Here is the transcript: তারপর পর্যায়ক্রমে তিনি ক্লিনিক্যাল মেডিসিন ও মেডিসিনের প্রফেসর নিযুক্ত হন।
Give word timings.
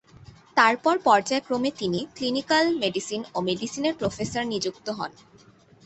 তারপর 0.57 0.95
পর্যায়ক্রমে 1.03 1.69
তিনি 1.79 1.99
ক্লিনিক্যাল 2.15 2.65
মেডিসিন 2.81 3.21
ও 3.35 3.37
মেডিসিনের 3.41 3.97
প্রফেসর 3.99 4.43
নিযুক্ত 4.45 4.87
হন। 4.89 5.11